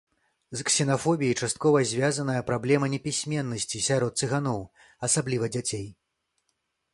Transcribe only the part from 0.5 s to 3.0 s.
З ксенафобіяй часткова звязаная праблема